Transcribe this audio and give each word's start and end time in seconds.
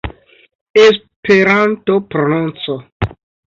Esperanto-prononco 0.85 2.77